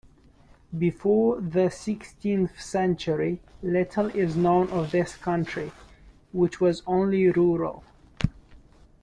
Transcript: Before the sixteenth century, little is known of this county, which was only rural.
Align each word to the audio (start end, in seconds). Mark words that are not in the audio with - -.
Before 0.75 1.39
the 1.39 1.69
sixteenth 1.69 2.59
century, 2.59 3.39
little 3.61 4.07
is 4.07 4.35
known 4.35 4.67
of 4.71 4.89
this 4.91 5.15
county, 5.15 5.71
which 6.31 6.59
was 6.59 6.81
only 6.87 7.29
rural. 7.29 7.83